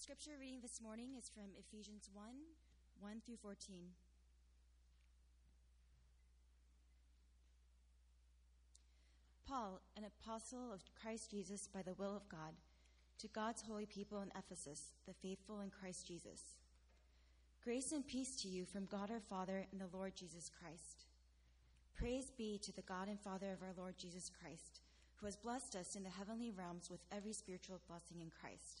[0.00, 2.24] scripture reading this morning is from Ephesians 1
[3.00, 3.76] 1 through 14.
[9.46, 12.54] Paul, an apostle of Christ Jesus by the will of God,
[13.18, 16.56] to God's holy people in Ephesus, the faithful in Christ Jesus.
[17.62, 21.04] Grace and peace to you from God our Father and the Lord Jesus Christ.
[21.94, 24.80] Praise be to the God and Father of our Lord Jesus Christ,
[25.16, 28.80] who has blessed us in the heavenly realms with every spiritual blessing in Christ.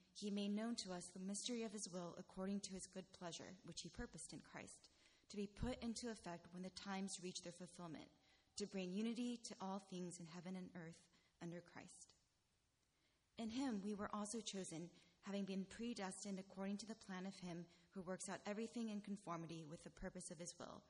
[0.13, 3.55] he made known to us the mystery of his will according to his good pleasure,
[3.63, 4.89] which he purposed in Christ,
[5.29, 8.07] to be put into effect when the times reach their fulfillment,
[8.57, 11.01] to bring unity to all things in heaven and earth
[11.41, 12.07] under Christ.
[13.39, 14.89] In him we were also chosen,
[15.23, 19.65] having been predestined according to the plan of him who works out everything in conformity
[19.69, 20.83] with the purpose of his will,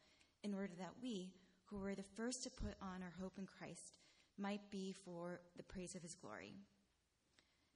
[0.44, 1.32] in order that we,
[1.66, 3.94] who were the first to put on our hope in Christ,
[4.38, 6.56] might be for the praise of his glory.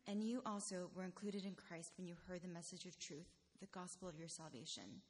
[0.07, 3.27] And you also were included in Christ when you heard the message of truth,
[3.59, 5.01] the gospel of your salvation.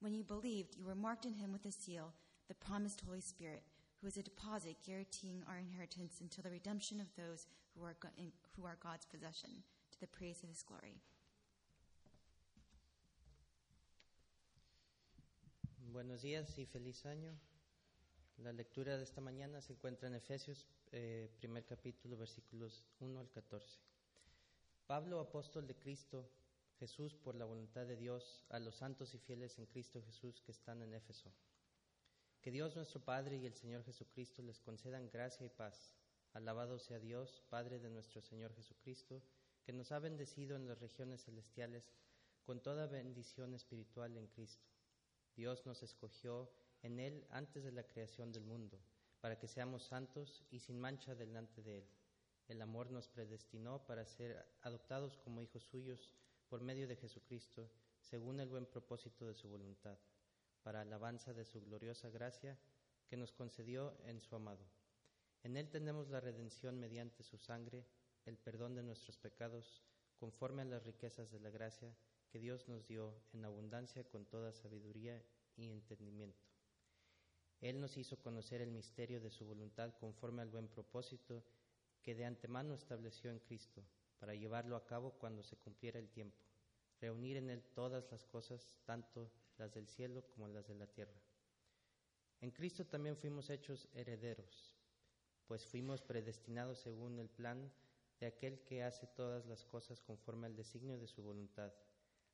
[0.00, 2.12] When you believed, you were marked in him with a seal,
[2.46, 3.62] the promised Holy Spirit,
[4.00, 7.96] who is a deposit guaranteeing our inheritance until the redemption of those who are,
[8.56, 9.50] who are God's possession,
[9.92, 11.00] to the praise of his glory.
[15.90, 17.32] Buenos días y feliz año.
[18.36, 23.28] La lectura de esta mañana se encuentra en Efesios, eh, primer capítulo, versículos 1 al
[23.30, 23.80] 14.
[24.88, 26.30] Pablo, apóstol de Cristo
[26.78, 30.50] Jesús, por la voluntad de Dios, a los santos y fieles en Cristo Jesús que
[30.50, 31.30] están en Éfeso.
[32.40, 35.94] Que Dios nuestro Padre y el Señor Jesucristo les concedan gracia y paz.
[36.32, 39.22] Alabado sea Dios, Padre de nuestro Señor Jesucristo,
[39.62, 41.92] que nos ha bendecido en las regiones celestiales
[42.42, 44.70] con toda bendición espiritual en Cristo.
[45.36, 46.50] Dios nos escogió
[46.80, 48.80] en Él antes de la creación del mundo,
[49.20, 51.88] para que seamos santos y sin mancha delante de Él.
[52.48, 56.14] El amor nos predestinó para ser adoptados como hijos suyos
[56.48, 57.70] por medio de Jesucristo,
[58.00, 59.98] según el buen propósito de su voluntad,
[60.62, 62.58] para alabanza de su gloriosa gracia
[63.06, 64.64] que nos concedió en su amado.
[65.42, 67.84] En Él tenemos la redención mediante su sangre,
[68.24, 69.82] el perdón de nuestros pecados,
[70.16, 71.94] conforme a las riquezas de la gracia
[72.30, 75.22] que Dios nos dio en abundancia con toda sabiduría
[75.56, 76.46] y entendimiento.
[77.60, 81.44] Él nos hizo conocer el misterio de su voluntad conforme al buen propósito
[82.02, 83.82] que de antemano estableció en Cristo,
[84.18, 86.38] para llevarlo a cabo cuando se cumpliera el tiempo,
[87.00, 91.20] reunir en Él todas las cosas, tanto las del cielo como las de la tierra.
[92.40, 94.76] En Cristo también fuimos hechos herederos,
[95.46, 97.72] pues fuimos predestinados según el plan
[98.20, 101.72] de aquel que hace todas las cosas conforme al designio de su voluntad,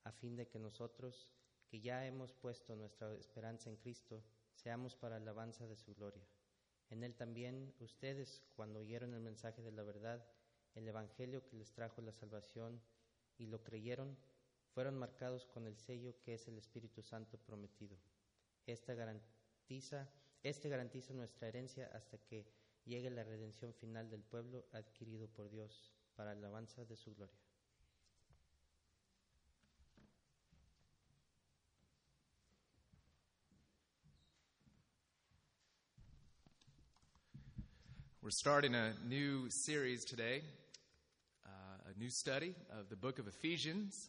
[0.05, 1.29] a fin de que nosotros,
[1.69, 4.23] que ya hemos puesto nuestra esperanza en Cristo,
[4.55, 6.27] seamos para alabanza de su gloria.
[6.91, 10.25] En Él también ustedes, cuando oyeron el mensaje de la verdad,
[10.75, 12.81] el Evangelio que les trajo la salvación,
[13.39, 14.17] y lo creyeron,
[14.75, 17.97] fueron marcados con el sello que es el Espíritu Santo prometido.
[18.67, 20.09] Esta garantiza,
[20.43, 22.47] este garantiza nuestra herencia hasta que
[22.85, 27.54] llegue la redención final del pueblo adquirido por Dios para alabanza de su gloria.
[38.25, 40.41] We're starting a new series today,
[41.45, 44.09] uh, a new study of the book of Ephesians.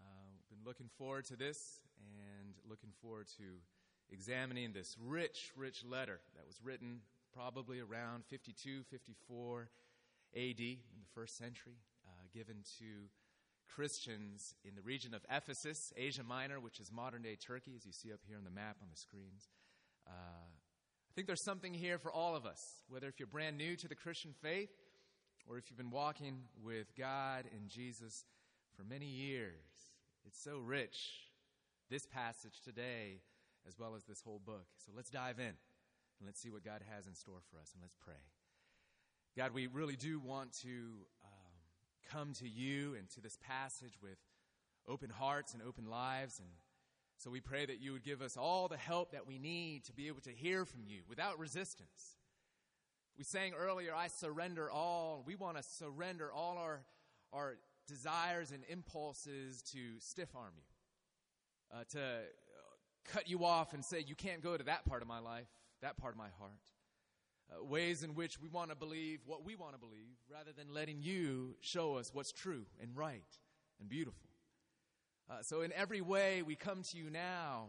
[0.00, 3.44] Uh, we've been looking forward to this and looking forward to
[4.10, 7.00] examining this rich, rich letter that was written
[7.34, 9.68] probably around 52, 54
[10.34, 13.10] AD in the first century, uh, given to
[13.68, 17.92] Christians in the region of Ephesus, Asia Minor, which is modern day Turkey, as you
[17.92, 19.48] see up here on the map on the screens.
[21.14, 23.86] I think there's something here for all of us, whether if you're brand new to
[23.86, 24.72] the Christian faith
[25.48, 28.24] or if you've been walking with God and Jesus
[28.76, 29.52] for many years.
[30.26, 31.28] It's so rich,
[31.88, 33.20] this passage today,
[33.68, 34.66] as well as this whole book.
[34.84, 37.80] So let's dive in and let's see what God has in store for us and
[37.80, 38.14] let's pray.
[39.38, 40.68] God, we really do want to
[41.24, 44.18] um, come to you and to this passage with
[44.88, 46.48] open hearts and open lives and
[47.16, 49.92] so we pray that you would give us all the help that we need to
[49.92, 52.16] be able to hear from you without resistance.
[53.16, 55.22] We sang earlier, I surrender all.
[55.24, 56.80] We want to surrender all our,
[57.32, 57.54] our
[57.86, 61.78] desires and impulses to stiff arm you.
[61.78, 62.20] uh, to uh,
[63.04, 65.46] cut you off and say, You can't go to that part of my life,
[65.80, 66.52] that part of my heart.
[67.50, 70.72] Uh, ways in which we want to believe what we want to believe rather than
[70.72, 73.38] letting you show us what's true and right
[73.78, 74.30] and beautiful.
[75.30, 77.68] Uh, so, in every way, we come to you now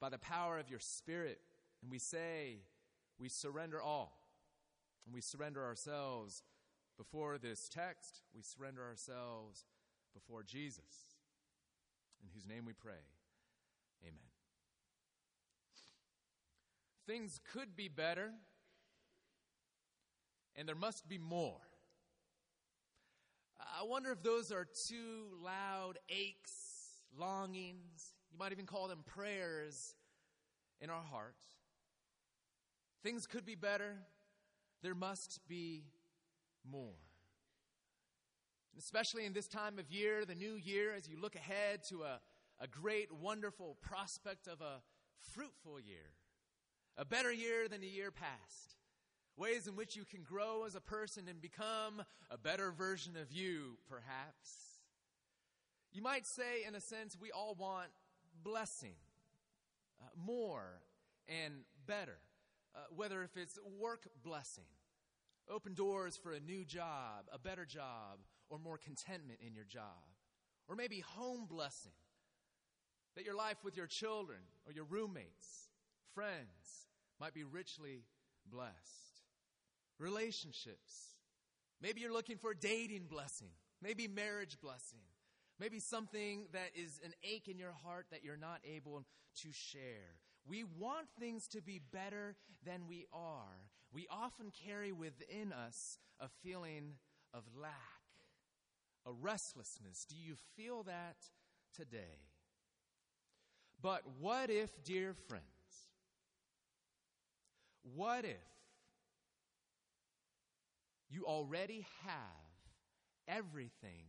[0.00, 1.40] by the power of your Spirit
[1.82, 2.58] and we say,
[3.18, 4.18] We surrender all.
[5.04, 6.42] And we surrender ourselves
[6.98, 9.66] before this text, we surrender ourselves
[10.14, 11.14] before Jesus,
[12.22, 13.04] in whose name we pray.
[14.02, 14.18] Amen.
[17.06, 18.32] Things could be better,
[20.56, 21.60] and there must be more.
[23.78, 26.75] I wonder if those are two loud aches,
[27.18, 29.94] longings, you might even call them prayers
[30.80, 31.36] in our heart.
[33.02, 33.96] Things could be better,
[34.82, 35.84] there must be
[36.70, 36.94] more.
[38.78, 42.20] Especially in this time of year, the new year, as you look ahead to a,
[42.60, 44.82] a great, wonderful prospect of a
[45.34, 46.12] fruitful year,
[46.96, 48.76] a better year than the year past.
[49.36, 53.30] Ways in which you can grow as a person and become a better version of
[53.30, 54.75] you, perhaps.
[55.92, 57.88] You might say, in a sense, we all want
[58.42, 58.96] blessing,
[60.00, 60.82] uh, more
[61.28, 61.54] and
[61.86, 62.18] better.
[62.74, 64.66] Uh, whether if it's work blessing,
[65.48, 68.18] open doors for a new job, a better job,
[68.50, 69.82] or more contentment in your job.
[70.68, 71.92] Or maybe home blessing,
[73.14, 75.70] that your life with your children or your roommates,
[76.14, 78.04] friends, might be richly
[78.50, 79.22] blessed.
[79.98, 81.14] Relationships.
[81.80, 83.50] Maybe you're looking for dating blessing,
[83.82, 85.00] maybe marriage blessing,
[85.58, 89.04] maybe something that is an ache in your heart that you're not able
[89.42, 90.20] to share.
[90.46, 93.70] We want things to be better than we are.
[93.92, 96.94] We often carry within us a feeling
[97.34, 97.72] of lack,
[99.06, 100.06] a restlessness.
[100.08, 101.16] Do you feel that
[101.74, 102.20] today?
[103.82, 105.44] But what if, dear friends,
[107.94, 108.36] what if
[111.08, 112.16] you already have
[113.28, 114.04] everything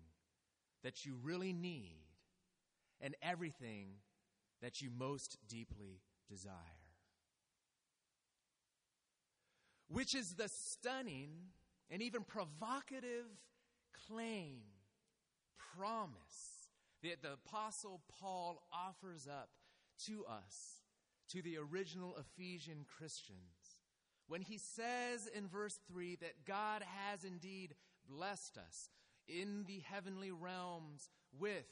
[0.88, 2.00] that you really need
[3.02, 3.88] and everything
[4.62, 6.00] that you most deeply
[6.30, 6.54] desire.
[9.90, 11.32] Which is the stunning
[11.92, 13.26] and even provocative
[14.08, 14.62] claim,
[15.78, 16.70] promise
[17.04, 19.50] that the Apostle Paul offers up
[20.06, 20.84] to us,
[21.32, 23.76] to the original Ephesian Christians,
[24.30, 27.76] when he says in verse 3 that God has indeed
[28.10, 28.88] blessed us
[29.28, 31.10] in the heavenly realms
[31.40, 31.66] with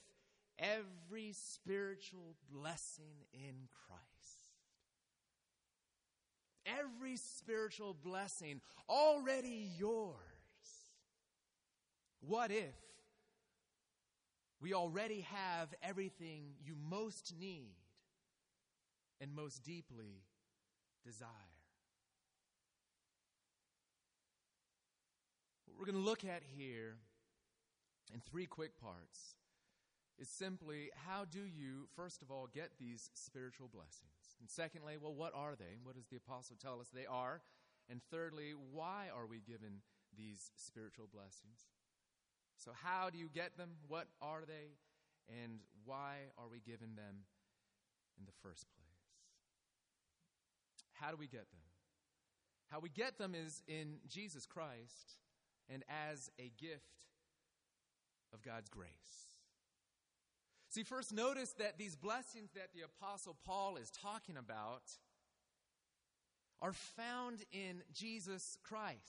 [0.60, 4.02] every spiritual blessing in Christ.
[6.66, 10.16] Every spiritual blessing already yours.
[12.22, 12.74] What if
[14.60, 17.76] we already have everything you most need
[19.22, 20.24] and most deeply
[21.06, 21.30] desire?
[25.66, 26.98] What we're going to look at here
[28.14, 29.36] in three quick parts
[30.18, 34.38] is simply how do you, first of all, get these spiritual blessings?
[34.40, 35.78] And secondly, well, what are they?
[35.84, 37.42] What does the apostle tell us they are?
[37.90, 39.82] And thirdly, why are we given
[40.18, 41.68] these spiritual blessings?
[42.58, 43.72] So, how do you get them?
[43.88, 44.78] What are they?
[45.28, 47.26] And why are we given them
[48.18, 48.86] in the first place?
[50.94, 51.62] How do we get them?
[52.68, 55.20] How we get them is in Jesus Christ
[55.70, 57.06] and as a gift
[58.36, 58.92] of God's grace.
[60.70, 64.84] See, first notice that these blessings that the Apostle Paul is talking about
[66.62, 69.00] are found in Jesus Christ.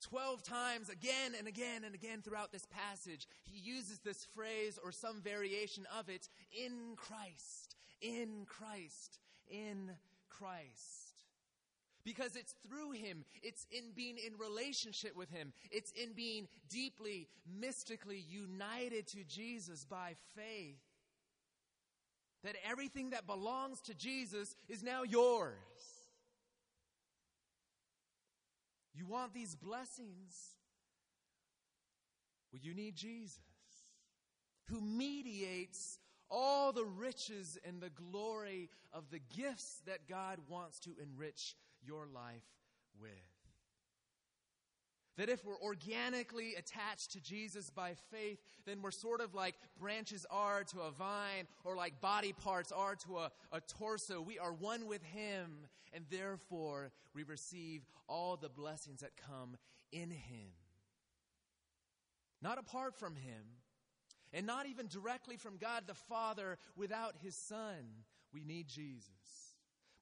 [0.00, 4.92] Twelve times, again and again and again throughout this passage, he uses this phrase or
[4.92, 9.18] some variation of it in Christ, in Christ,
[9.50, 9.90] in
[10.30, 11.03] Christ.
[12.04, 17.28] Because it's through Him, it's in being in relationship with Him, it's in being deeply,
[17.58, 20.80] mystically united to Jesus by faith
[22.44, 25.54] that everything that belongs to Jesus is now yours.
[28.94, 30.56] You want these blessings?
[32.52, 33.40] Well, you need Jesus,
[34.68, 35.98] who mediates
[36.30, 42.06] all the riches and the glory of the gifts that God wants to enrich your
[42.06, 42.44] life
[43.00, 43.10] with.
[45.16, 50.26] That if we're organically attached to Jesus by faith, then we're sort of like branches
[50.28, 54.20] are to a vine or like body parts are to a, a torso.
[54.20, 59.56] We are one with Him, and therefore we receive all the blessings that come
[59.92, 60.50] in Him.
[62.42, 63.44] Not apart from Him.
[64.32, 68.02] and not even directly from God the Father without his Son.
[68.32, 69.43] We need Jesus.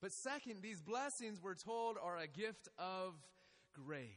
[0.03, 3.13] But second, these blessings, we're told, are a gift of
[3.73, 4.09] grace.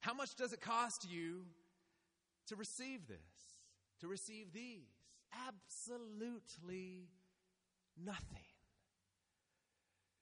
[0.00, 1.44] How much does it cost you
[2.48, 3.18] to receive this,
[4.00, 4.88] to receive these?
[5.46, 7.10] Absolutely
[7.96, 8.42] nothing.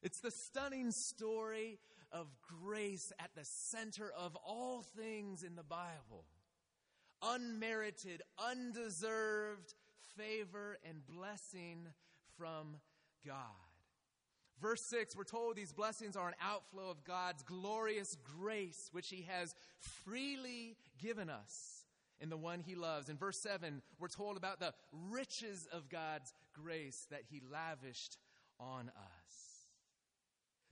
[0.02, 1.78] It's the stunning story
[2.12, 2.26] of
[2.62, 6.26] grace at the center of all things in the Bible.
[7.23, 9.73] Unmerited, undeserved
[10.19, 11.87] favor and blessing
[12.37, 12.76] from
[13.26, 13.37] God.
[14.60, 19.25] Verse 6, we're told these blessings are an outflow of God's glorious grace, which He
[19.28, 21.84] has freely given us
[22.20, 23.08] in the one He loves.
[23.08, 24.75] In verse 7, we're told about the
[25.10, 28.18] riches of God's grace that He lavished
[28.58, 29.48] on us.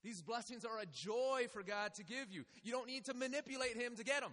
[0.02, 2.44] These blessings are a joy for God to give you.
[2.64, 4.32] You don't need to manipulate Him to get them.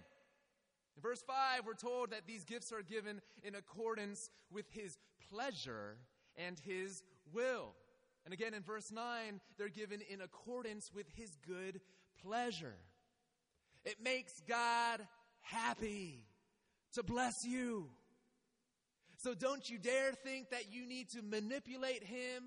[0.95, 4.97] In verse 5, we're told that these gifts are given in accordance with His
[5.31, 5.97] pleasure
[6.35, 7.75] and His will.
[8.25, 11.81] And again in verse 9, they're given in accordance with His good
[12.25, 12.75] pleasure.
[13.85, 15.01] It makes God
[15.41, 16.25] happy
[16.93, 17.89] to bless you.
[19.17, 22.43] So don't you dare think that you need to manipulate Him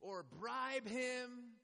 [0.00, 1.56] or bribe Him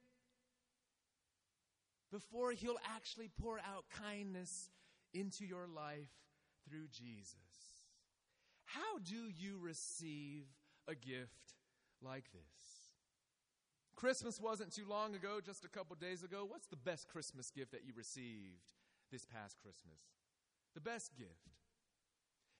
[2.12, 4.70] before He'll actually pour out kindness
[5.12, 6.10] into your life
[6.68, 7.36] through Jesus.
[8.64, 10.44] How do you receive
[10.86, 11.54] a gift
[12.02, 12.77] like this?
[13.98, 16.46] Christmas wasn't too long ago, just a couple days ago.
[16.46, 18.62] What's the best Christmas gift that you received
[19.10, 19.98] this past Christmas?
[20.76, 21.32] The best gift.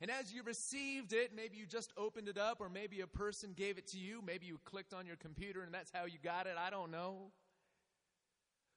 [0.01, 3.53] And as you received it, maybe you just opened it up, or maybe a person
[3.55, 4.21] gave it to you.
[4.21, 6.57] Maybe you clicked on your computer and that's how you got it.
[6.59, 7.31] I don't know.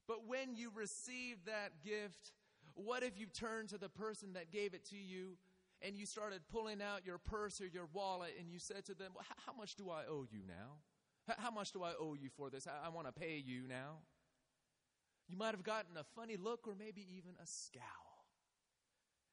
[0.08, 2.32] But when you received that gift,
[2.76, 5.38] what if you turned to the person that gave it to you
[5.82, 9.14] and you started pulling out your purse or your wallet and you said to them,
[9.16, 10.78] well, How much do I owe you now?
[11.38, 12.68] How much do I owe you for this?
[12.68, 14.00] I, I want to pay you now.
[15.28, 17.82] You might have gotten a funny look or maybe even a scowl.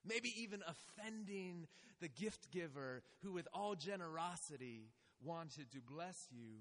[0.07, 1.67] Maybe even offending
[2.01, 6.61] the gift giver who, with all generosity, wanted to bless you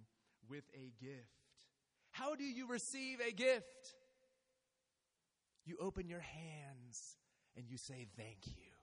[0.49, 1.37] with a gift.
[2.11, 3.95] How do you receive a gift?
[5.65, 7.17] You open your hands
[7.55, 8.76] and you say, Thank you.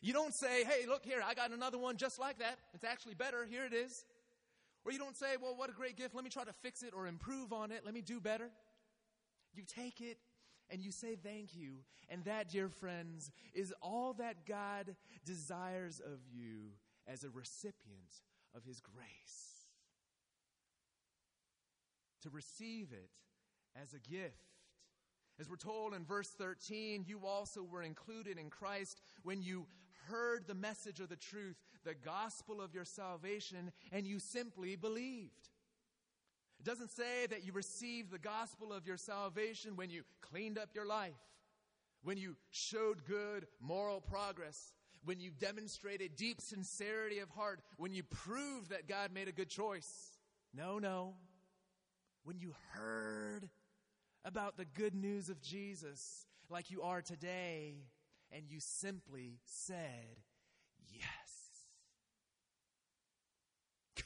[0.00, 2.58] You don't say, hey, look here, I got another one just like that.
[2.74, 3.44] It's actually better.
[3.44, 4.04] Here it is.
[4.84, 6.14] Or you don't say, well, what a great gift.
[6.14, 7.82] Let me try to fix it or improve on it.
[7.84, 8.50] Let me do better.
[9.52, 10.16] You take it
[10.70, 11.78] and you say thank you.
[12.08, 16.72] And that, dear friends, is all that God desires of you
[17.06, 18.22] as a recipient
[18.56, 19.66] of His grace.
[22.22, 23.10] To receive it
[23.80, 24.34] as a gift.
[25.38, 29.66] As we're told in verse 13, you also were included in Christ when you
[30.10, 35.48] heard the message of the truth, the gospel of your salvation, and you simply believed.
[36.58, 40.70] It doesn't say that you received the gospel of your salvation when you cleaned up
[40.74, 41.14] your life,
[42.02, 44.74] when you showed good moral progress,
[45.04, 49.48] when you demonstrated deep sincerity of heart, when you proved that God made a good
[49.48, 50.18] choice.
[50.52, 51.14] No, no.
[52.24, 53.48] When you heard
[54.24, 57.76] about the good news of Jesus like you are today,
[58.32, 60.18] and you simply said
[60.92, 61.06] yes.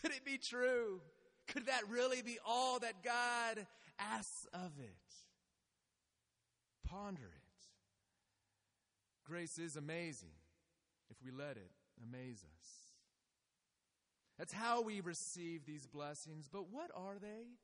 [0.00, 1.00] Could it be true?
[1.48, 3.66] Could that really be all that God
[3.98, 4.96] asks of it?
[6.88, 7.44] Ponder it.
[9.24, 10.36] Grace is amazing
[11.10, 11.70] if we let it
[12.02, 12.68] amaze us.
[14.38, 16.48] That's how we receive these blessings.
[16.52, 17.56] But what are they?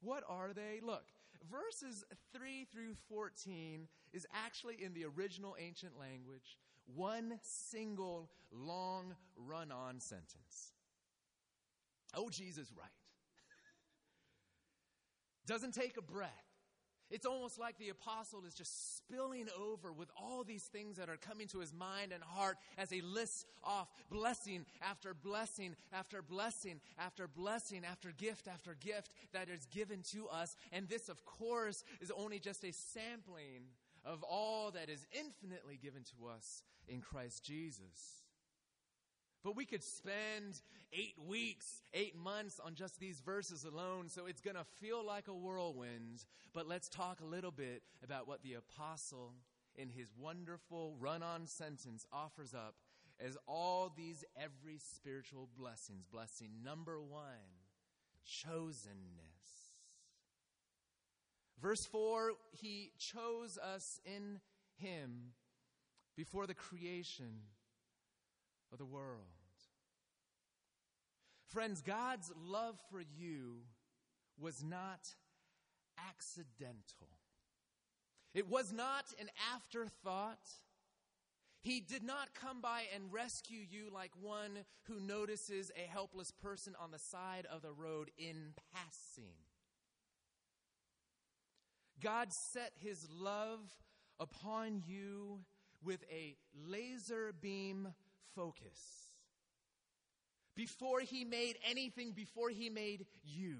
[0.00, 0.80] What are they?
[0.82, 1.04] Look,
[1.50, 6.56] verses 3 through 14 is actually in the original ancient language
[6.94, 10.72] one single long run on sentence.
[12.14, 12.86] Oh, Jesus, right.
[15.46, 16.45] Doesn't take a breath.
[17.10, 21.16] It's almost like the apostle is just spilling over with all these things that are
[21.16, 26.80] coming to his mind and heart as he lists off blessing after blessing after blessing
[26.98, 30.56] after blessing after gift after gift that is given to us.
[30.72, 33.66] And this, of course, is only just a sampling
[34.04, 38.25] of all that is infinitely given to us in Christ Jesus.
[39.46, 40.60] But we could spend
[40.92, 45.28] eight weeks, eight months on just these verses alone, so it's going to feel like
[45.28, 46.24] a whirlwind.
[46.52, 49.34] But let's talk a little bit about what the apostle,
[49.76, 52.74] in his wonderful run on sentence, offers up
[53.24, 56.06] as all these every spiritual blessings.
[56.10, 57.22] Blessing number one
[58.26, 59.70] chosenness.
[61.62, 64.40] Verse 4 He chose us in
[64.76, 65.34] Him
[66.16, 67.42] before the creation
[68.72, 69.35] of the world.
[71.48, 73.58] Friends, God's love for you
[74.38, 75.14] was not
[75.98, 77.08] accidental.
[78.34, 80.46] It was not an afterthought.
[81.62, 86.74] He did not come by and rescue you like one who notices a helpless person
[86.80, 89.32] on the side of the road in passing.
[92.02, 93.60] God set his love
[94.20, 95.40] upon you
[95.82, 96.36] with a
[96.68, 97.88] laser beam
[98.34, 99.05] focus.
[100.56, 103.58] Before he made anything, before he made you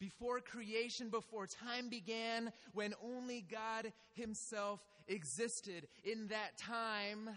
[0.00, 5.86] before creation, before time began, when only God Himself existed.
[6.02, 7.28] In that time,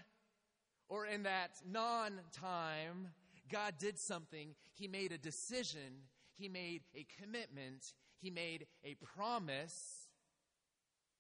[0.88, 3.10] or in that non time,
[3.52, 4.56] God did something.
[4.74, 10.08] He made a decision, He made a commitment, He made a promise,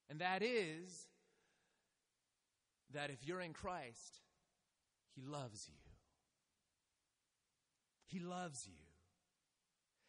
[0.10, 1.08] and that is
[2.94, 4.22] that if you're in Christ,
[5.14, 5.83] He loves you.
[8.14, 8.78] He loves you.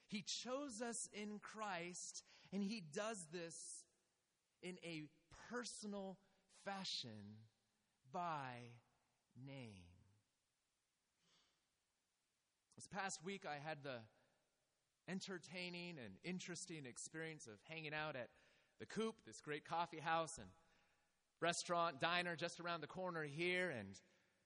[0.06, 3.84] He chose us in Christ, and He does this
[4.62, 5.04] in a
[5.50, 6.18] personal
[6.66, 7.38] fashion
[8.12, 8.72] by
[9.46, 9.86] name.
[12.76, 14.00] This past week, I had the
[15.08, 18.28] entertaining and interesting experience of hanging out at
[18.80, 20.48] the Coop, this great coffee house and
[21.40, 23.98] restaurant, diner just around the corner here, and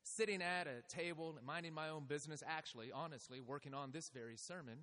[0.08, 4.78] sitting at a table, minding my own business, actually, honestly, working on this very sermon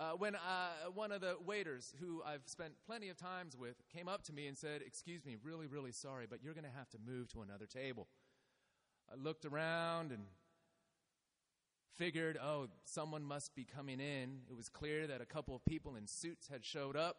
[0.00, 4.08] uh, when uh, one of the waiters, who I've spent plenty of times with, came
[4.08, 6.88] up to me and said, Excuse me, really, really sorry, but you're going to have
[6.90, 8.08] to move to another table.
[9.12, 10.22] I looked around and
[11.96, 14.38] figured, oh, someone must be coming in.
[14.48, 17.16] It was clear that a couple of people in suits had showed up.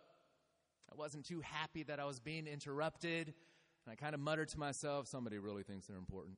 [0.91, 4.59] I wasn't too happy that I was being interrupted, and I kind of muttered to
[4.59, 6.37] myself, somebody really thinks they're important.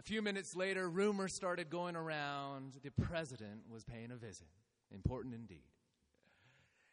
[0.00, 4.46] A few minutes later, rumors started going around the president was paying a visit.
[4.90, 5.66] Important indeed.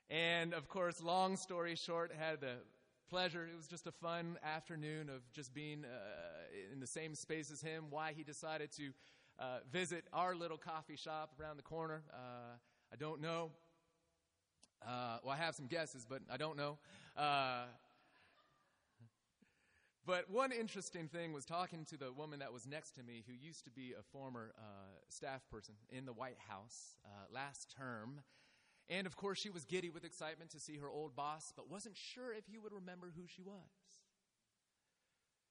[0.10, 2.55] And of course, long story short, had the
[3.10, 3.47] pleasure.
[3.49, 7.62] It was just a fun afternoon of just being uh, in the same space as
[7.62, 7.86] him.
[7.91, 8.89] Why he decided to
[9.39, 12.58] uh, visit our little coffee shop around the corner, uh,
[12.91, 13.51] I don't know.
[14.86, 16.77] Uh, well, I have some guesses, but I don't know.
[20.07, 23.33] But one interesting thing was talking to the woman that was next to me, who
[23.33, 24.61] used to be a former uh,
[25.09, 28.21] staff person in the White House uh, last term.
[28.89, 31.97] And of course, she was giddy with excitement to see her old boss, but wasn't
[31.97, 33.51] sure if he would remember who she was.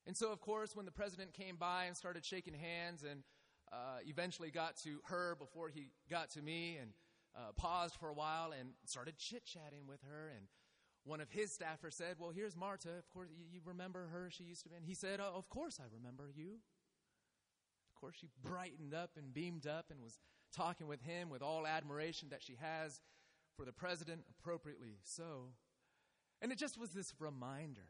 [0.07, 3.25] And so, of course, when the president came by and started shaking hands and
[3.71, 6.93] uh, eventually got to her before he got to me and
[7.37, 10.47] uh, paused for a while and started chit chatting with her and
[11.07, 12.91] one of his staffers said, Well, here's Marta.
[12.99, 14.29] Of course, you remember her?
[14.31, 14.75] She used to be.
[14.75, 16.59] And he said, oh, Of course I remember you.
[17.89, 20.19] Of course, she brightened up and beamed up and was
[20.55, 23.01] talking with him with all admiration that she has
[23.57, 25.53] for the president, appropriately so.
[26.43, 27.89] And it just was this reminder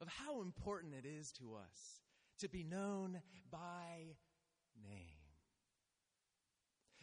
[0.00, 2.00] of how important it is to us
[2.40, 4.16] to be known by
[4.82, 5.18] name.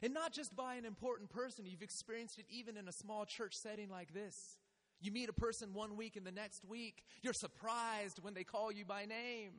[0.01, 3.55] And not just by an important person, you've experienced it even in a small church
[3.55, 4.57] setting like this.
[5.05, 8.71] You meet a person one week and the next week, you're surprised when they call
[8.71, 9.51] you by name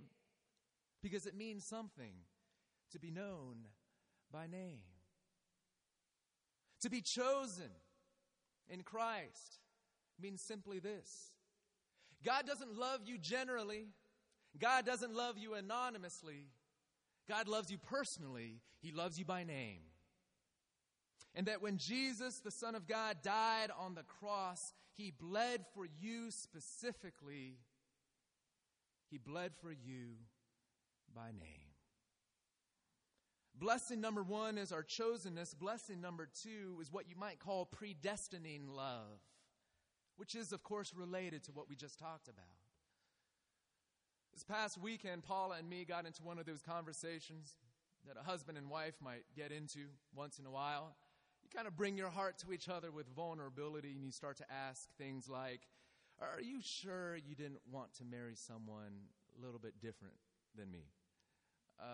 [1.05, 2.13] because it means something
[2.91, 3.55] to be known
[4.33, 4.81] by name.
[6.81, 7.71] To be chosen
[8.69, 9.61] in Christ
[10.21, 11.31] means simply this
[12.25, 13.87] God doesn't love you generally,
[14.59, 16.49] God doesn't love you anonymously.
[17.29, 19.83] God loves you personally, He loves you by name.
[21.37, 25.87] And that when Jesus, the Son of God, died on the cross, he bled for
[26.01, 27.59] you specifically.
[29.11, 30.15] He bled for you
[31.15, 31.75] by name.
[33.55, 35.57] Blessing number one is our chosenness.
[35.57, 39.21] Blessing number two is what you might call predestining love,
[40.17, 42.45] which is, of course, related to what we just talked about.
[44.33, 47.57] This past weekend, Paula and me got into one of those conversations
[48.07, 49.81] that a husband and wife might get into
[50.15, 50.95] once in a while
[51.47, 54.45] you kind of bring your heart to each other with vulnerability and you start to
[54.51, 55.61] ask things like,
[56.21, 59.07] Are you sure you didn't want to marry someone
[59.39, 60.15] a little bit different
[60.57, 60.85] than me?
[61.79, 61.85] Uh,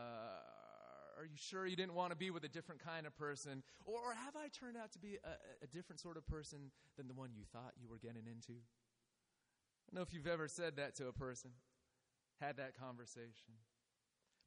[1.18, 3.62] are you sure you didn't want to be with a different kind of person?
[3.84, 7.06] Or, or have I turned out to be a, a different sort of person than
[7.08, 8.52] the one you thought you were getting into?
[8.52, 11.50] I don't know if you've ever said that to a person,
[12.40, 13.60] had that conversation.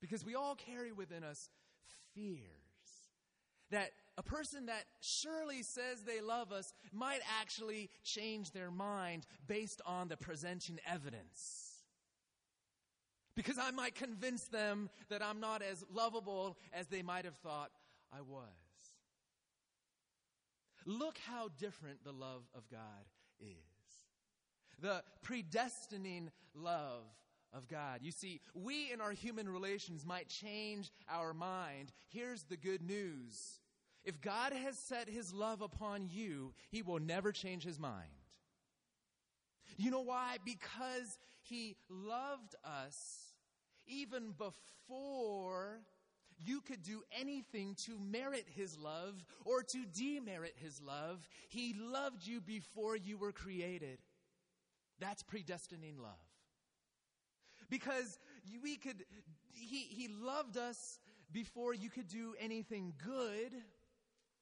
[0.02, 1.50] Because we all carry within us
[2.16, 2.40] fears
[3.72, 9.82] that a person that surely says they love us might actually change their mind based
[9.86, 11.84] on the presenting evidence.
[13.36, 17.72] Because I might convince them that I'm not as lovable as they might have thought
[18.14, 18.44] I was.
[20.86, 22.80] Look how different the love of God
[23.42, 23.58] is.
[24.80, 27.04] The predestining love
[27.52, 28.00] of God.
[28.02, 31.92] You see, we in our human relations might change our mind.
[32.08, 33.60] Here's the good news
[34.06, 38.10] if God has set his love upon you, he will never change his mind.
[39.78, 40.38] You know why?
[40.46, 43.34] Because he loved us
[43.88, 45.82] even before
[46.38, 51.28] you could do anything to merit his love or to demerit his love.
[51.48, 54.00] He loved you before you were created.
[55.00, 56.12] That's predestining love.
[57.70, 58.20] Because
[58.62, 59.04] we could,
[59.52, 61.00] he, he loved us
[61.32, 63.54] before you could do anything good.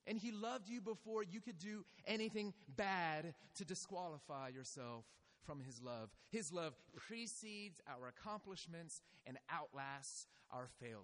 [0.05, 5.05] And he loved you before you could do anything bad to disqualify yourself
[5.45, 6.09] from his love.
[6.29, 11.03] His love precedes our accomplishments and outlasts our failures.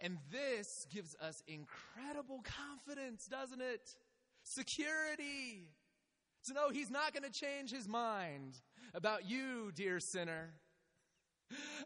[0.00, 3.96] And this gives us incredible confidence, doesn't it?
[4.42, 5.68] Security.
[6.46, 8.60] To know he's not going to change his mind
[8.92, 10.54] about you, dear sinner.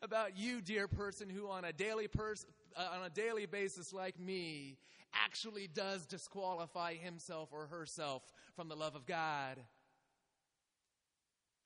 [0.02, 4.18] About you, dear person who on a daily pers- uh, on a daily basis like
[4.18, 4.78] me
[5.14, 8.22] actually does disqualify himself or herself
[8.54, 9.58] from the love of God.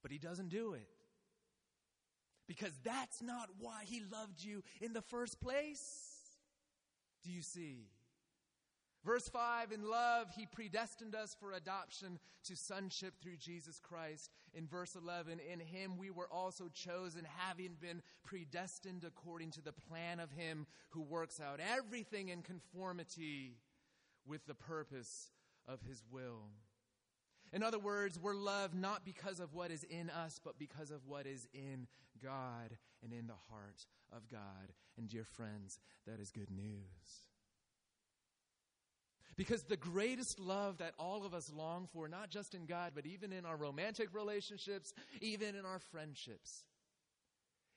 [0.03, 0.89] But he doesn't do it.
[2.49, 6.13] Because that's not why he loved you in the first place.
[7.25, 7.87] Do you see?
[9.05, 14.31] Verse 5 In love, he predestined us for adoption to sonship through Jesus Christ.
[14.55, 19.73] In verse 11, in him we were also chosen, having been predestined according to the
[19.73, 23.57] plan of him who works out everything in conformity
[24.27, 25.31] with the purpose
[25.67, 26.51] of his will.
[27.53, 31.07] In other words, we're loved not because of what is in us, but because of
[31.07, 31.87] what is in
[32.23, 34.73] God and in the heart of God.
[34.97, 37.25] And dear friends, that is good news.
[39.37, 43.07] Because the greatest love that all of us long for, not just in God, but
[43.07, 46.65] even in our romantic relationships, even in our friendships,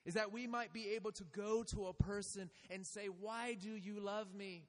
[0.04, 3.70] is that we might be able to go to a person and say, Why do
[3.70, 4.66] you love me?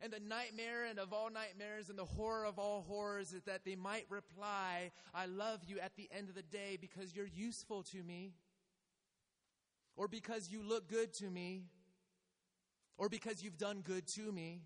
[0.00, 3.64] And the nightmare and of all nightmares and the horror of all horrors is that
[3.64, 7.84] they might reply, I love you at the end of the day because you're useful
[7.84, 8.34] to me,
[9.96, 11.64] or because you look good to me,
[12.98, 14.60] or because you've done good to me.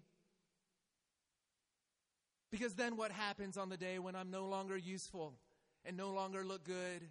[2.51, 5.35] Because then what happens on the day when I'm no longer useful
[5.85, 7.03] and no longer look good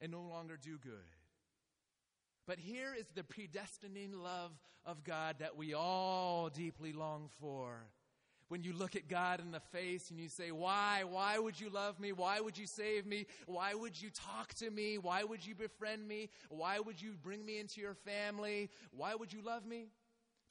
[0.00, 0.92] and no longer do good?
[2.46, 4.50] But here is the predestining love
[4.84, 7.86] of God that we all deeply long for.
[8.48, 11.04] When you look at God in the face and you say, Why?
[11.08, 12.12] Why would you love me?
[12.12, 13.26] Why would you save me?
[13.46, 14.98] Why would you talk to me?
[14.98, 16.28] Why would you befriend me?
[16.50, 18.70] Why would you bring me into your family?
[18.90, 19.86] Why would you love me?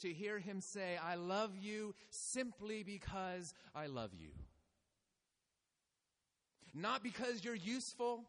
[0.01, 4.29] To hear him say, I love you simply because I love you.
[6.73, 8.23] Not because you're useful,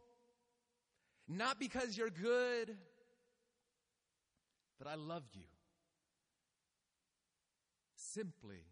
[1.29, 2.77] not because you're good
[4.83, 5.45] but I love you.
[7.95, 8.65] Simply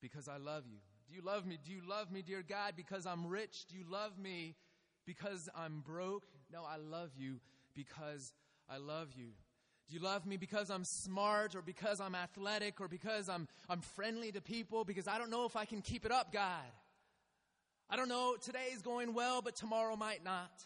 [0.00, 0.78] because I love you.
[1.06, 1.58] Do you love me?
[1.62, 3.66] Do you love me, dear God, because I'm rich?
[3.66, 4.54] Do you love me
[5.04, 6.24] because I'm broke?
[6.50, 7.40] No, I love you
[7.74, 8.32] because
[8.70, 9.32] I love you.
[9.88, 13.80] Do you love me because I'm smart or because I'm athletic or because I'm, I'm
[13.80, 14.84] friendly to people?
[14.84, 16.64] Because I don't know if I can keep it up, God.
[17.90, 20.64] I don't know, today is going well, but tomorrow might not.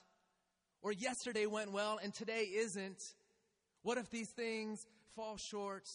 [0.83, 3.03] Or yesterday went well and today isn't.
[3.83, 5.89] What if these things fall short?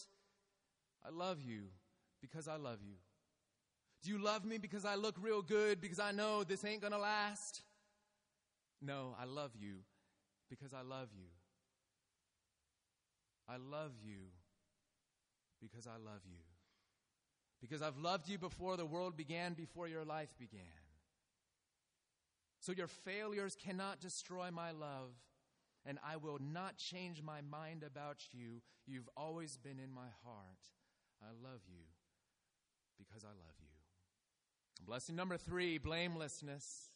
[1.04, 1.64] I love you
[2.20, 2.96] because I love you.
[4.02, 6.98] Do you love me because I look real good because I know this ain't gonna
[6.98, 7.62] last?
[8.82, 9.76] No, I love you
[10.50, 11.24] because I love you.
[13.48, 14.30] I love you
[15.60, 16.38] because I love you.
[17.60, 20.60] Because I've loved you before the world began, before your life began.
[22.60, 25.12] So your failures cannot destroy my love
[25.86, 28.62] and I will not change my mind about you.
[28.86, 30.64] You've always been in my heart.
[31.22, 31.84] I love you
[32.98, 33.68] because I love you.
[34.86, 36.90] Blessing number three blamelessness.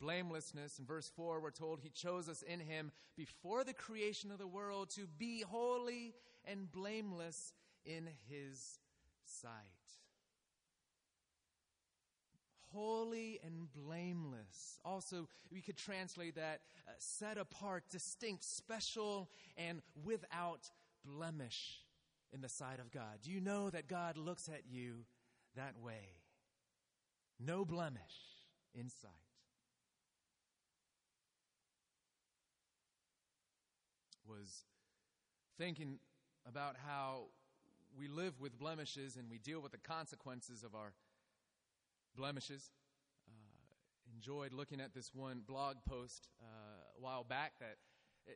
[0.00, 0.78] Blamelessness.
[0.78, 4.46] In verse 4, we're told He chose us in Him before the creation of the
[4.46, 7.52] world to be holy and blameless
[7.84, 8.78] in His
[9.24, 9.78] sight
[12.72, 14.78] holy and blameless.
[14.84, 20.70] Also, we could translate that uh, set apart, distinct, special, and without
[21.04, 21.80] blemish
[22.32, 23.18] in the sight of God.
[23.22, 25.04] Do you know that God looks at you
[25.56, 26.20] that way?
[27.40, 28.02] No blemish
[28.74, 29.27] in sight.
[34.28, 34.64] Was
[35.56, 35.98] thinking
[36.46, 37.26] about how
[37.98, 40.92] we live with blemishes and we deal with the consequences of our
[42.16, 42.70] blemishes.
[43.28, 46.44] Uh, enjoyed looking at this one blog post uh,
[46.96, 47.76] a while back that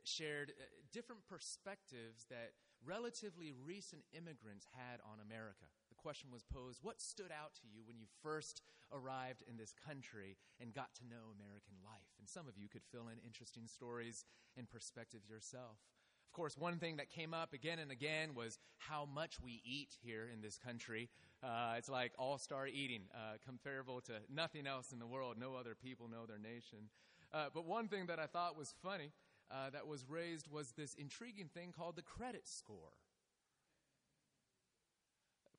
[0.03, 2.51] shared uh, different perspectives that
[2.85, 5.65] relatively recent immigrants had on America.
[6.03, 8.61] Question was posed what stood out to you when you first
[8.91, 12.11] arrived in this country and got to know American life?
[12.19, 14.25] And some of you could fill in interesting stories
[14.57, 15.79] and perspectives yourself.
[16.27, 19.95] Of course, one thing that came up again and again was how much we eat
[20.03, 21.09] here in this country.
[21.41, 25.37] Uh, it's like all star eating, uh, comparable to nothing else in the world.
[25.39, 26.89] No other people know their nation.
[27.33, 29.13] Uh, but one thing that I thought was funny
[29.49, 32.91] uh, that was raised was this intriguing thing called the credit score.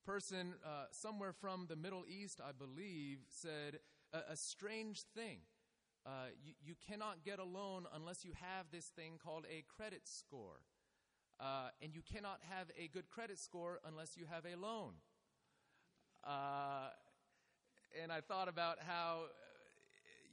[0.04, 3.78] Person uh, somewhere from the Middle East, I believe, said
[4.12, 5.38] a, a strange thing.
[6.04, 10.02] Uh, you, you, cannot get a loan unless you have this thing called a credit
[10.04, 10.60] score.
[11.40, 14.92] Uh, and you cannot have a good credit score unless you have a loan.
[16.22, 16.90] Uh,
[18.02, 19.28] and I thought about how uh,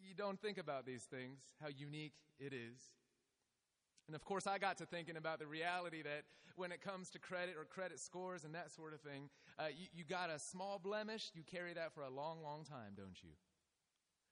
[0.05, 2.81] you don't think about these things, how unique it is.
[4.12, 6.24] And of course, I got to thinking about the reality that
[6.58, 9.88] when it comes to credit or credit scores and that sort of thing, uh, you,
[9.93, 13.30] you got a small blemish, you carry that for a long, long time, don't you?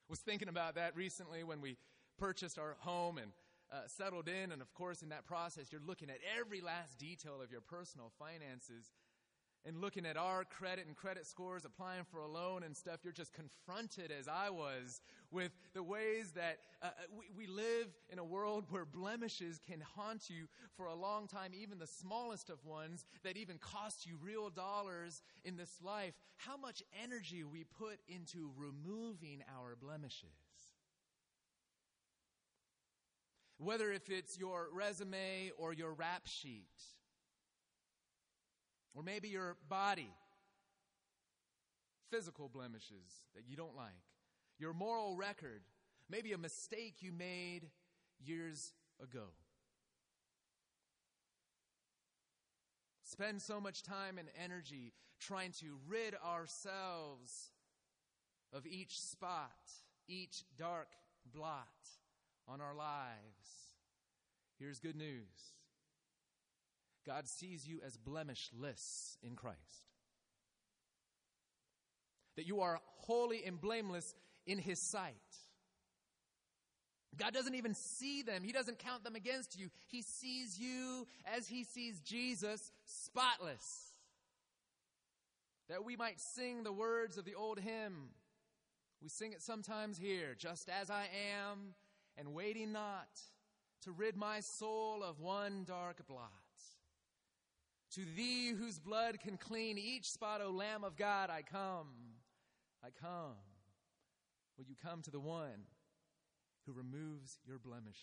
[0.09, 1.77] was thinking about that recently when we
[2.17, 3.31] purchased our home and
[3.71, 4.51] uh, settled in.
[4.51, 8.11] And of course, in that process, you're looking at every last detail of your personal
[8.19, 8.91] finances
[9.65, 13.13] and looking at our credit and credit scores, applying for a loan and stuff, you're
[13.13, 18.19] just confronted, as I was, with the ways that uh, uh, we, we live in
[18.19, 22.63] a world where blemishes can haunt you for a long time, even the smallest of
[22.65, 26.13] ones that even cost you real dollars in this life.
[26.37, 30.29] How much energy we put into removing our blemishes.
[33.57, 36.69] Whether if it's your resume or your rap sheet
[38.93, 40.11] or maybe your body,
[42.09, 43.93] physical blemishes that you don't like,
[44.57, 45.61] your moral record,
[46.09, 47.69] maybe a mistake you made
[48.19, 49.25] years ago.
[53.03, 57.51] Spend so much time and energy trying to rid ourselves
[58.53, 59.51] of each spot,
[60.07, 60.89] each dark
[61.33, 61.67] blot
[62.47, 63.73] on our lives.
[64.59, 65.53] Here's good news
[67.09, 69.57] God sees you as blemishless in Christ.
[72.35, 74.13] That you are holy and blameless
[74.45, 75.15] in His sight.
[77.17, 78.43] God doesn't even see them.
[78.43, 79.71] He doesn't count them against you.
[79.87, 83.93] He sees you as He sees Jesus, spotless.
[85.67, 88.09] That we might sing the words of the old hymn.
[89.01, 91.73] We sing it sometimes here, just as I am,
[92.19, 93.09] and waiting not
[93.81, 96.48] to rid my soul of one dark blot.
[97.95, 101.87] To thee whose blood can clean each spot, O Lamb of God, I come.
[102.83, 103.35] I come.
[104.57, 105.65] Will you come to the one
[106.65, 107.95] who removes your blemishes?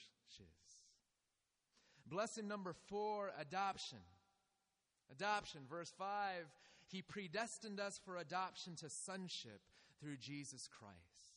[2.09, 3.99] Blessing number four, adoption.
[5.11, 6.07] Adoption, verse 5
[6.89, 9.61] He predestined us for adoption to sonship
[10.01, 11.35] through Jesus Christ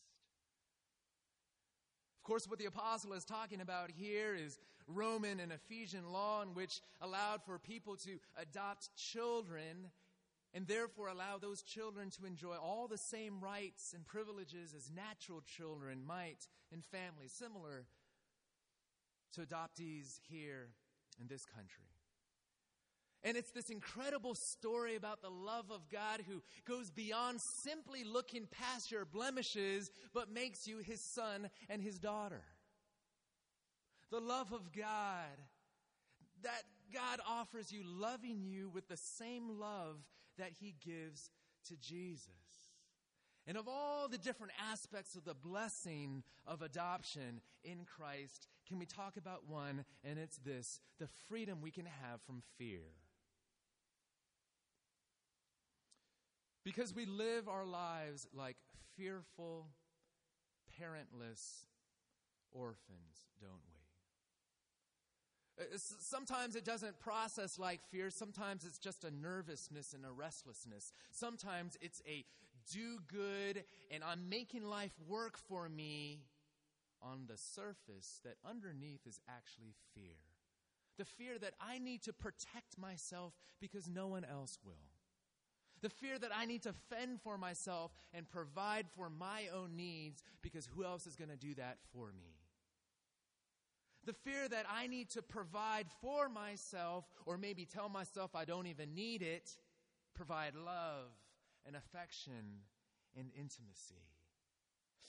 [2.17, 4.59] Of course, what the apostle is talking about here is
[4.89, 9.91] Roman and Ephesian law, in which allowed for people to adopt children
[10.53, 15.41] and therefore allow those children to enjoy all the same rights and privileges as natural
[15.41, 17.85] children might in families, similar
[19.33, 20.69] to adoptees here
[21.21, 21.85] in this country.
[23.23, 28.47] And it's this incredible story about the love of God who goes beyond simply looking
[28.47, 32.43] past your blemishes, but makes you his son and his daughter.
[34.11, 35.37] The love of God,
[36.43, 39.97] that God offers you, loving you with the same love
[40.37, 41.29] that he gives
[41.67, 42.29] to Jesus.
[43.45, 48.85] And of all the different aspects of the blessing of adoption in Christ, can we
[48.85, 49.85] talk about one?
[50.03, 52.81] And it's this the freedom we can have from fear.
[56.63, 58.57] Because we live our lives like
[58.95, 59.67] fearful,
[60.79, 61.65] parentless
[62.51, 63.78] orphans, don't we?
[65.59, 68.09] Uh, sometimes it doesn't process like fear.
[68.09, 70.93] Sometimes it's just a nervousness and a restlessness.
[71.11, 72.25] Sometimes it's a
[72.71, 76.21] do good and I'm making life work for me
[77.01, 80.17] on the surface that underneath is actually fear.
[80.97, 84.73] The fear that I need to protect myself because no one else will.
[85.81, 90.23] The fear that I need to fend for myself and provide for my own needs
[90.41, 92.38] because who else is going to do that for me?
[94.05, 98.67] The fear that I need to provide for myself, or maybe tell myself I don't
[98.67, 99.51] even need it,
[100.15, 101.11] provide love
[101.65, 102.63] and affection
[103.17, 104.03] and intimacy.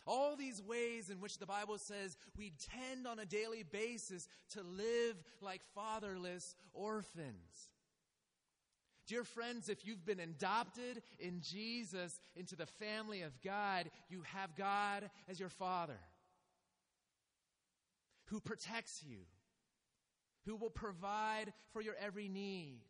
[0.06, 4.62] All these ways in which the Bible says we tend on a daily basis to
[4.62, 7.70] live like fatherless orphans.
[9.06, 14.56] Dear friends, if you've been adopted in Jesus into the family of God, you have
[14.56, 15.98] God as your father
[18.30, 19.18] who protects you,
[20.46, 22.80] who will provide for your every need,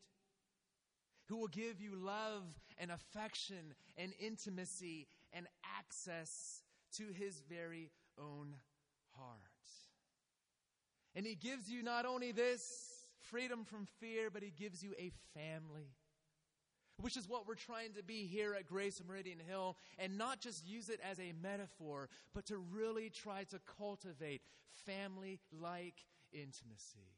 [1.26, 2.44] who will give you love
[2.78, 5.46] and affection and intimacy and
[5.78, 6.62] access
[6.96, 8.54] to his very own
[9.16, 9.38] heart.
[11.14, 15.10] And he gives you not only this freedom from fear, but he gives you a
[15.34, 15.94] family.
[17.00, 20.66] Which is what we're trying to be here at Grace Meridian Hill, and not just
[20.66, 24.42] use it as a metaphor, but to really try to cultivate
[24.86, 27.16] family like intimacy.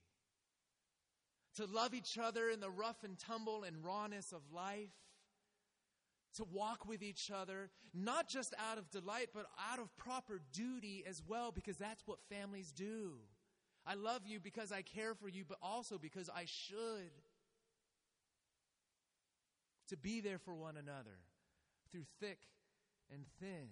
[1.56, 4.90] To love each other in the rough and tumble and rawness of life
[6.36, 11.04] to walk with each other, not just out of delight, but out of proper duty
[11.06, 13.12] as well, because that's what families do.
[13.84, 17.10] I love you because I care for you, but also because I should.
[19.92, 21.18] To be there for one another
[21.90, 22.38] through thick
[23.12, 23.68] and thin.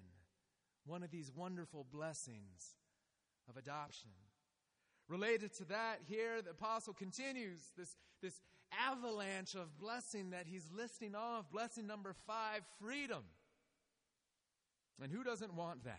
[0.85, 2.77] One of these wonderful blessings
[3.49, 4.11] of adoption.
[5.09, 8.43] Related to that, here the apostle continues this, this
[8.87, 11.51] avalanche of blessing that he's listing off.
[11.51, 13.25] Blessing number five freedom.
[15.03, 15.97] And who doesn't want that?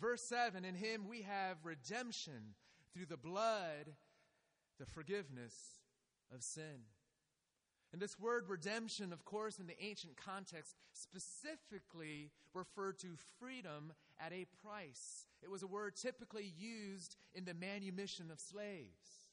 [0.00, 2.54] Verse 7 In him we have redemption
[2.92, 3.96] through the blood,
[4.78, 5.80] the forgiveness
[6.32, 6.84] of sin.
[7.94, 14.32] And this word redemption, of course, in the ancient context, specifically referred to freedom at
[14.32, 15.28] a price.
[15.44, 19.28] It was a word typically used in the manumission of slaves.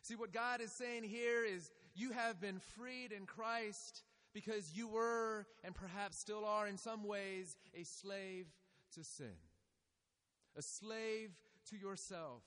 [0.00, 4.88] See, what God is saying here is you have been freed in Christ because you
[4.88, 8.46] were, and perhaps still are in some ways, a slave
[8.94, 9.36] to sin,
[10.56, 11.32] a slave
[11.68, 12.44] to yourself,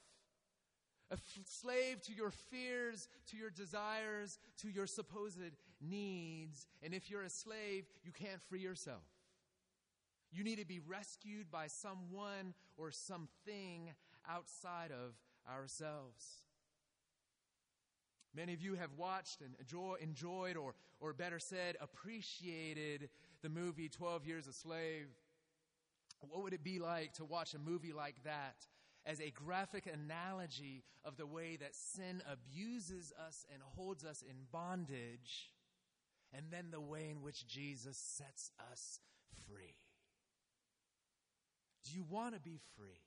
[1.12, 5.40] a slave to your fears, to your desires, to your supposed
[5.82, 6.68] needs.
[6.82, 9.04] And if you're a slave, you can't free yourself.
[10.32, 13.92] You need to be rescued by someone or something
[14.30, 15.14] outside of
[15.52, 16.44] ourselves.
[18.34, 23.10] Many of you have watched and enjoy, enjoyed, or, or better said, appreciated
[23.42, 25.08] the movie 12 Years a Slave.
[26.22, 28.56] What would it be like to watch a movie like that
[29.06, 34.36] as a graphic analogy of the way that sin abuses us and holds us in
[34.52, 35.52] bondage,
[36.34, 39.00] and then the way in which Jesus sets us
[39.48, 39.76] free?
[41.84, 43.02] Do you want to be free?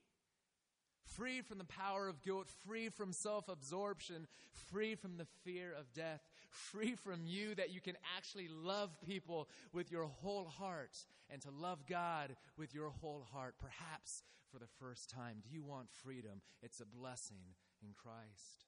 [1.15, 5.93] free from the power of guilt, free from self absorption, free from the fear of
[5.93, 6.21] death,
[6.55, 10.97] free from you that you can actually love people with your whole heart
[11.29, 15.37] and to love God with your whole heart, perhaps for the first time.
[15.43, 16.41] Do you want freedom?
[16.61, 18.65] It's a blessing in Christ.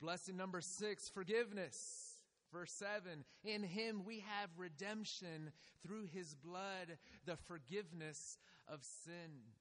[0.00, 2.14] Blessing number six forgiveness.
[2.52, 5.52] Verse 7 In him we have redemption
[5.82, 9.58] through his blood, the forgiveness of sins.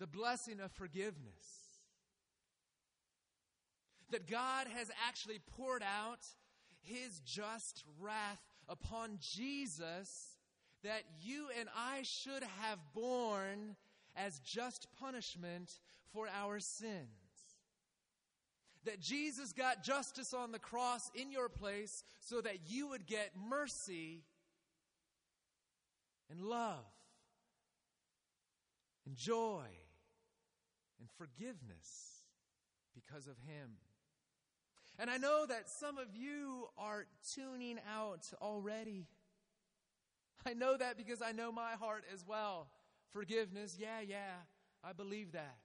[0.00, 1.69] the blessing of forgiveness.
[4.10, 6.26] That God has actually poured out
[6.82, 10.36] his just wrath upon Jesus
[10.82, 13.76] that you and I should have borne
[14.16, 15.78] as just punishment
[16.12, 17.06] for our sins.
[18.84, 23.30] That Jesus got justice on the cross in your place so that you would get
[23.36, 24.22] mercy
[26.30, 26.86] and love
[29.06, 29.66] and joy
[30.98, 32.22] and forgiveness
[32.94, 33.72] because of Him.
[35.00, 39.06] And I know that some of you are tuning out already.
[40.44, 42.68] I know that because I know my heart as well.
[43.10, 44.44] Forgiveness, yeah, yeah,
[44.84, 45.56] I believe that.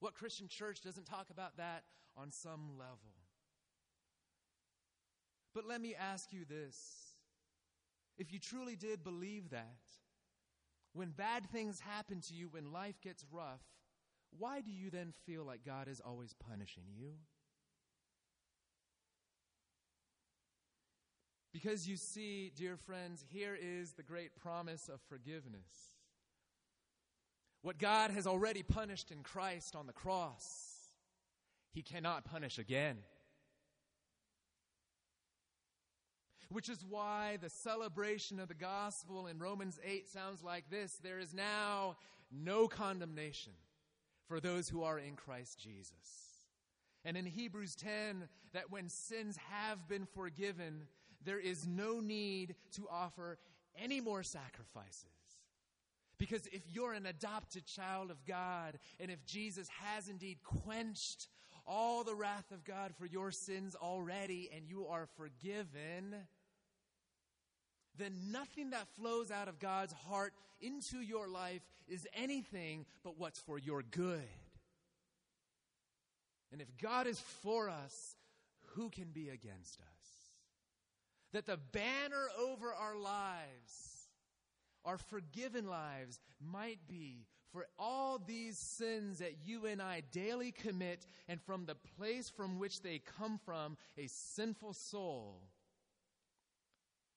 [0.00, 1.84] What Christian church doesn't talk about that
[2.16, 3.14] on some level?
[5.54, 7.14] But let me ask you this.
[8.18, 9.78] If you truly did believe that,
[10.94, 13.62] when bad things happen to you, when life gets rough,
[14.36, 17.12] why do you then feel like God is always punishing you?
[21.60, 25.96] Because you see, dear friends, here is the great promise of forgiveness.
[27.62, 30.92] What God has already punished in Christ on the cross,
[31.72, 32.98] He cannot punish again.
[36.48, 41.18] Which is why the celebration of the gospel in Romans 8 sounds like this There
[41.18, 41.96] is now
[42.30, 43.54] no condemnation
[44.28, 46.44] for those who are in Christ Jesus.
[47.04, 50.86] And in Hebrews 10, that when sins have been forgiven,
[51.24, 53.38] there is no need to offer
[53.80, 55.04] any more sacrifices.
[56.18, 61.28] Because if you're an adopted child of God, and if Jesus has indeed quenched
[61.66, 66.14] all the wrath of God for your sins already, and you are forgiven,
[67.96, 73.40] then nothing that flows out of God's heart into your life is anything but what's
[73.40, 74.22] for your good.
[76.50, 78.16] And if God is for us,
[78.74, 79.97] who can be against us?
[81.32, 84.08] That the banner over our lives,
[84.84, 91.06] our forgiven lives, might be for all these sins that you and I daily commit,
[91.28, 95.42] and from the place from which they come from, a sinful soul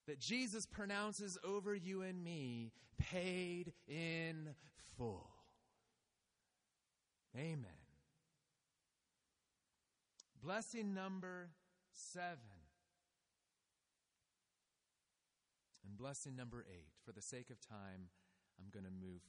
[0.08, 4.50] that Jesus pronounces over you and me paid in
[4.98, 5.30] full.
[7.38, 7.66] Amen.
[10.44, 11.50] Blessing number
[11.94, 12.51] seven.
[15.86, 16.94] And blessing number eight.
[17.06, 18.10] For the sake of time,
[18.60, 19.22] I'm going to move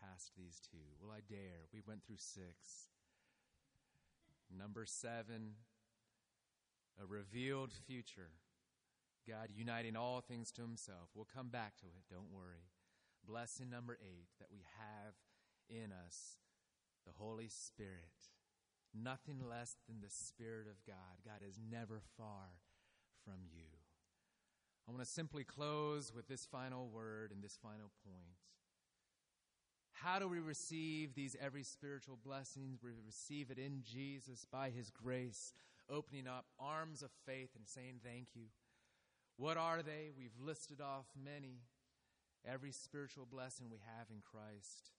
[0.00, 0.84] past these two.
[1.00, 1.68] Will I dare?
[1.72, 2.88] We went through six.
[4.56, 5.56] Number seven,
[7.00, 8.30] a revealed future.
[9.28, 11.10] God uniting all things to himself.
[11.14, 12.70] We'll come back to it, don't worry.
[13.26, 15.14] Blessing number eight that we have
[15.68, 16.38] in us
[17.06, 18.30] the Holy Spirit.
[18.94, 21.22] Nothing less than the Spirit of God.
[21.24, 22.60] God is never far
[23.24, 23.75] from you.
[24.86, 28.36] I want to simply close with this final word and this final point.
[29.92, 32.82] How do we receive these every spiritual blessings?
[32.82, 35.54] We receive it in Jesus by His grace,
[35.90, 38.44] opening up arms of faith and saying thank you.
[39.38, 40.10] What are they?
[40.16, 41.62] We've listed off many.
[42.46, 44.90] Every spiritual blessing we have in Christ.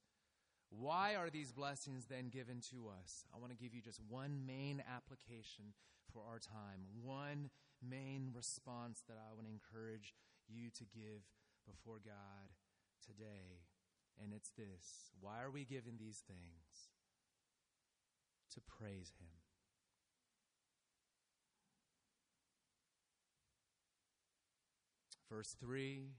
[0.69, 3.25] Why are these blessings then given to us?
[3.33, 5.73] I want to give you just one main application
[6.11, 7.49] for our time, one
[7.81, 10.13] main response that I would encourage
[10.47, 11.23] you to give
[11.65, 12.53] before God
[13.05, 13.67] today.
[14.21, 16.91] And it's this Why are we given these things?
[18.53, 19.27] To praise Him.
[25.29, 26.13] Verse 3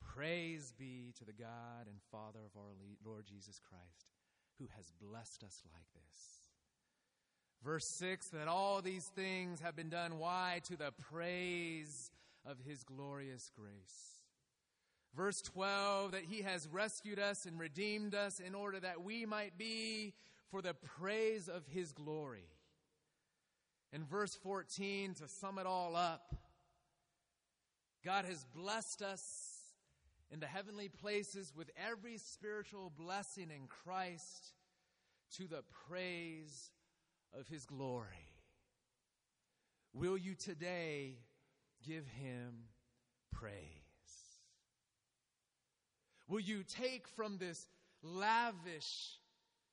[0.00, 4.10] Praise be to the God and Father of our Lord Jesus Christ,
[4.58, 6.39] who has blessed us like this.
[7.64, 10.18] Verse 6 that all these things have been done.
[10.18, 10.60] Why?
[10.68, 12.10] To the praise
[12.46, 14.22] of his glorious grace.
[15.14, 19.58] Verse 12 that he has rescued us and redeemed us in order that we might
[19.58, 20.14] be
[20.50, 22.48] for the praise of his glory.
[23.92, 26.34] And verse 14 to sum it all up
[28.04, 29.60] God has blessed us
[30.32, 34.54] in the heavenly places with every spiritual blessing in Christ
[35.36, 36.70] to the praise
[37.38, 38.06] of his glory.
[39.92, 41.14] Will you today
[41.86, 42.64] give him
[43.32, 43.56] praise?
[46.28, 47.68] Will you take from this
[48.02, 49.20] lavish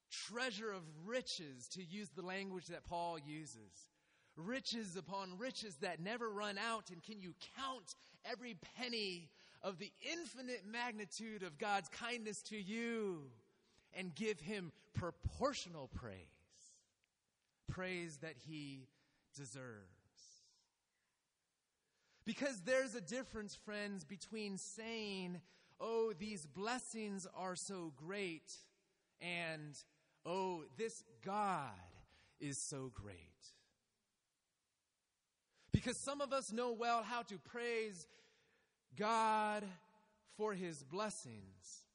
[0.10, 3.88] treasure of riches, to use the language that Paul uses,
[4.36, 6.90] riches upon riches that never run out.
[6.92, 7.96] And can you count
[8.26, 9.30] every penny
[9.62, 13.24] of the infinite magnitude of God's kindness to you
[13.94, 16.37] and give Him proportional praise?
[17.68, 18.88] Praise that He
[19.36, 19.88] deserves.
[22.26, 25.40] Because there's a difference, friends, between saying,
[25.80, 28.52] Oh, these blessings are so great,
[29.22, 29.78] and
[30.26, 31.72] Oh, this God
[32.42, 33.16] is so great.
[35.72, 38.08] Because some of us know well how to praise
[38.98, 39.64] God
[40.36, 41.86] for his blessings.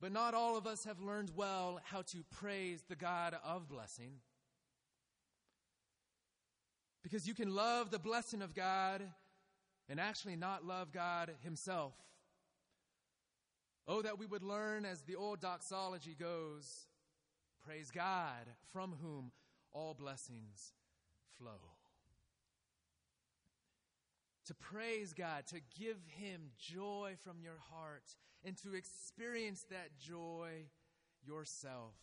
[0.00, 4.12] But not all of us have learned well how to praise the God of blessing.
[7.02, 9.02] Because you can love the blessing of God
[9.88, 11.94] and actually not love God himself.
[13.88, 16.86] Oh, that we would learn, as the old doxology goes,
[17.64, 19.32] praise God from whom
[19.72, 20.72] all blessings
[21.38, 21.70] flow
[24.50, 30.66] to praise God, to give Him joy from your heart, and to experience that joy
[31.24, 31.94] yourself.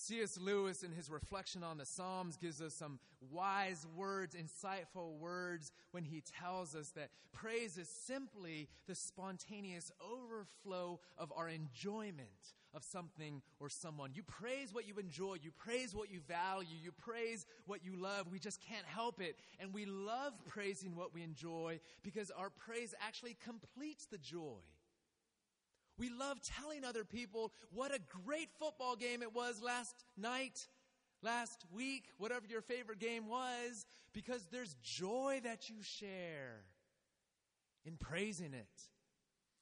[0.00, 0.38] C.S.
[0.40, 3.00] Lewis, in his reflection on the Psalms, gives us some
[3.32, 11.00] wise words, insightful words, when he tells us that praise is simply the spontaneous overflow
[11.18, 14.12] of our enjoyment of something or someone.
[14.14, 18.28] You praise what you enjoy, you praise what you value, you praise what you love.
[18.30, 19.34] We just can't help it.
[19.58, 24.60] And we love praising what we enjoy because our praise actually completes the joy.
[25.98, 30.68] We love telling other people what a great football game it was last night,
[31.22, 36.64] last week, whatever your favorite game was, because there's joy that you share
[37.84, 38.82] in praising it.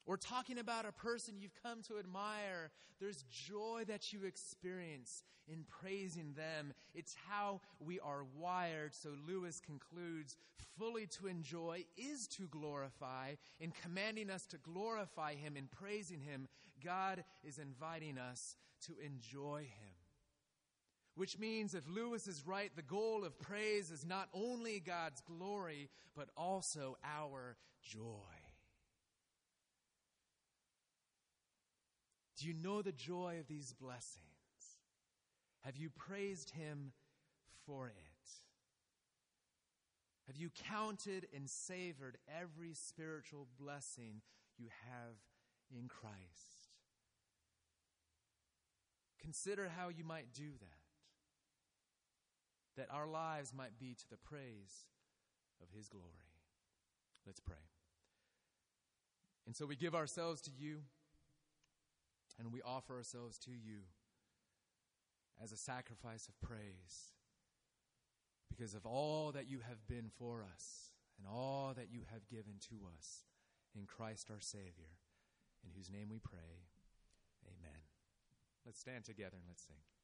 [0.06, 5.64] Or talking about a person you've come to admire, there's joy that you experience in
[5.68, 6.72] praising them.
[6.94, 8.94] It's how we are wired.
[8.94, 10.36] So Lewis concludes
[10.78, 13.34] fully to enjoy is to glorify.
[13.60, 16.48] In commanding us to glorify Him, in praising Him,
[16.84, 19.94] God is inviting us to enjoy Him.
[21.16, 25.88] Which means if Lewis is right, the goal of praise is not only God's glory,
[26.14, 28.35] but also our joy.
[32.38, 34.22] Do you know the joy of these blessings?
[35.64, 36.92] Have you praised Him
[37.64, 37.94] for it?
[40.26, 44.22] Have you counted and savored every spiritual blessing
[44.58, 45.16] you have
[45.70, 46.70] in Christ?
[49.20, 50.84] Consider how you might do that,
[52.76, 54.86] that our lives might be to the praise
[55.62, 56.04] of His glory.
[57.24, 57.56] Let's pray.
[59.46, 60.78] And so we give ourselves to you.
[62.38, 63.80] And we offer ourselves to you
[65.42, 67.12] as a sacrifice of praise
[68.48, 72.54] because of all that you have been for us and all that you have given
[72.68, 73.24] to us
[73.74, 74.96] in Christ our Savior,
[75.64, 76.64] in whose name we pray.
[77.46, 77.80] Amen.
[78.64, 79.95] Let's stand together and let's sing.